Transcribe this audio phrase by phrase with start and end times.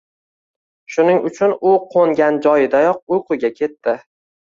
[0.95, 4.01] Shuning uchun u qo‘ngan joyidayoq uyquga ketdi.